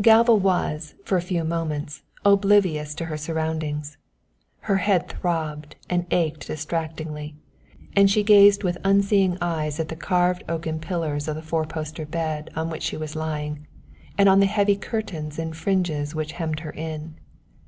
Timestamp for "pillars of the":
10.78-11.42